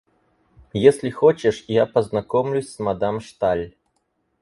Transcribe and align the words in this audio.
Если 0.73 1.11
хочешь, 1.11 1.63
я 1.67 1.85
познакомлюсь 1.85 2.73
с 2.73 2.79
мадам 2.79 3.19
Шталь. 3.19 3.75